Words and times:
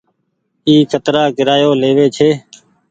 اي 0.67 0.75
ڪترآ 0.91 1.23
ڪيرآيو 1.37 1.71
ليوي 1.81 2.07
ڇي۔ 2.15 2.29